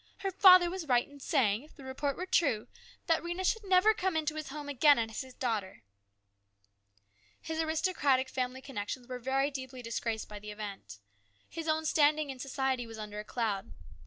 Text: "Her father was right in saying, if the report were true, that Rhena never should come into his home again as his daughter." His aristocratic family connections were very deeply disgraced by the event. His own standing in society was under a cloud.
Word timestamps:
"Her 0.23 0.31
father 0.31 0.67
was 0.71 0.87
right 0.87 1.07
in 1.07 1.19
saying, 1.19 1.61
if 1.61 1.75
the 1.75 1.83
report 1.83 2.17
were 2.17 2.25
true, 2.25 2.67
that 3.05 3.21
Rhena 3.21 3.45
never 3.63 3.89
should 3.91 3.97
come 3.99 4.17
into 4.17 4.33
his 4.33 4.49
home 4.49 4.67
again 4.67 4.97
as 4.97 5.21
his 5.21 5.35
daughter." 5.35 5.83
His 7.39 7.59
aristocratic 7.61 8.27
family 8.27 8.63
connections 8.63 9.07
were 9.07 9.19
very 9.19 9.51
deeply 9.51 9.83
disgraced 9.83 10.27
by 10.27 10.39
the 10.39 10.49
event. 10.49 10.97
His 11.47 11.67
own 11.67 11.85
standing 11.85 12.31
in 12.31 12.39
society 12.39 12.87
was 12.87 12.97
under 12.97 13.19
a 13.19 13.23
cloud. 13.23 13.73